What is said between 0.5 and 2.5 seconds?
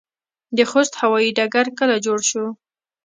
د خوست هوايي ډګر کله جوړ شو؟